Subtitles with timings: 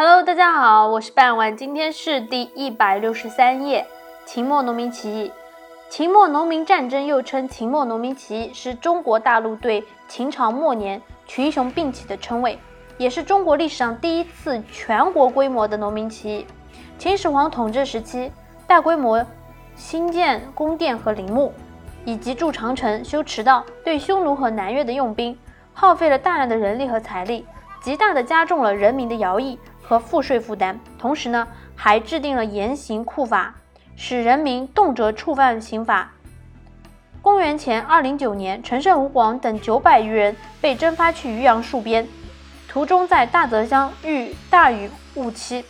[0.00, 3.84] Hello，大家好，我是半晚，今天是第一百六十三页。
[4.24, 5.32] 秦末农民起义，
[5.90, 12.56] 秦末农民战争又称秦末农民起义，是中国大陆对秦朝末年群雄并起的称谓，
[12.96, 16.46] 也是中国历史上第一次全国规模的农民起义。
[16.96, 18.30] 秦始皇统治时期，
[18.68, 19.26] 大规模
[19.74, 21.52] 兴建宫殿和陵墓，
[22.04, 25.36] 以及筑长城、修驰道，对匈奴和南越的用兵，
[25.74, 27.44] 耗费了大量的人力和财力，
[27.82, 29.58] 极大的加重了人民的徭役。
[29.88, 33.54] 和赋税负担，同时呢，还制定了严刑酷法，
[33.96, 36.12] 使人民动辄触犯刑法。
[37.22, 42.06] 公元前二零九年，陈胜、吴广等九百余人被征发去渔阳戍边，
[42.68, 45.64] 途中在大泽乡遇大雨误期。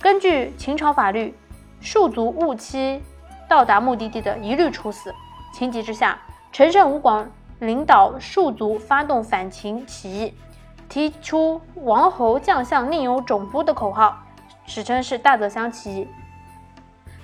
[0.00, 1.32] 根据秦朝法律，
[1.80, 3.00] 戍卒误期
[3.48, 5.14] 到达目的地的，一律处死。
[5.54, 6.18] 情急之下，
[6.50, 10.34] 陈胜、吴广领导戍卒发动反秦起义。
[10.88, 14.16] 提出“王侯将相宁有种乎”的口号，
[14.66, 16.08] 史称是大泽乡起义。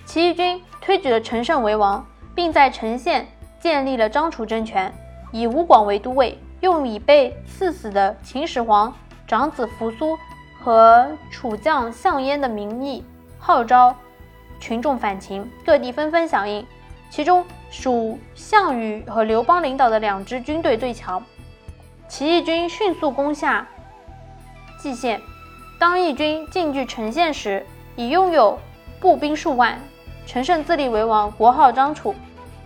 [0.04, 2.04] 起义军推举了陈胜为王，
[2.34, 3.26] 并在陈县
[3.60, 4.92] 建立了张楚政权，
[5.30, 8.92] 以吴广为都尉，用已被赐死的秦始皇
[9.26, 10.18] 长子扶苏
[10.60, 13.04] 和楚将项燕的名义
[13.38, 13.94] 号召
[14.58, 16.66] 群众反秦，各地纷纷响应。
[17.08, 21.22] 其中属项羽和刘邦领导的两支军队最强。
[22.12, 23.66] 起义军迅速攻下
[24.76, 25.18] 蓟县。
[25.78, 27.64] 当义军进据陈县时，
[27.96, 28.58] 已拥有
[29.00, 29.80] 步兵数万。
[30.26, 32.14] 陈胜自立为王，国号张楚，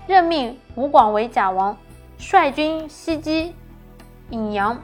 [0.08, 1.76] 任命吴广为假王，
[2.18, 3.54] 率军西击
[4.32, 4.82] 颍阳，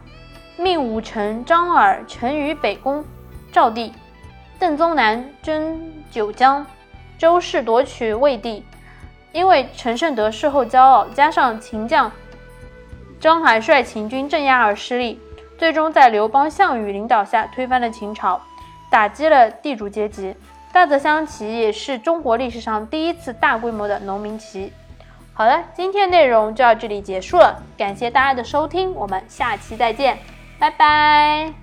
[0.56, 3.04] 命武臣张耳陈于北攻
[3.50, 3.92] 赵地。
[4.60, 6.64] 邓宗南征九江，
[7.19, 8.64] 周氏夺取魏地。
[9.32, 12.12] 因为陈胜得势后骄傲，加上秦将。
[13.23, 15.20] 张邯率秦军镇压而失利，
[15.56, 18.41] 最终在刘邦、项羽领导下推翻了秦朝，
[18.91, 20.34] 打击了地主阶级。
[20.73, 24.73] 大泽乡起义是中国历史上第一次大规模的农民起义。
[25.33, 30.19] 好了，今天内容就到这里结束了，感谢大家的收听，我们下期再见，
[30.59, 31.62] 拜拜。